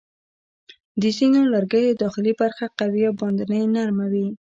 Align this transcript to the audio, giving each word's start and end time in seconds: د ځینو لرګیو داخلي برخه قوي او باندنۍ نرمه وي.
د 1.01 1.03
ځینو 1.17 1.39
لرګیو 1.53 1.99
داخلي 2.03 2.33
برخه 2.41 2.65
قوي 2.79 3.01
او 3.09 3.13
باندنۍ 3.19 3.63
نرمه 3.75 4.05
وي. 4.11 4.27